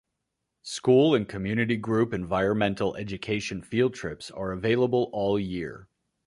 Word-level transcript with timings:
School 0.63 1.13
and 1.13 1.29
community 1.29 1.77
group 1.77 2.11
environmental 2.11 2.95
education 2.95 3.61
field 3.61 3.93
trips 3.93 4.31
are 4.31 4.51
available 4.51 5.11
all 5.13 5.39
year. 5.39 5.87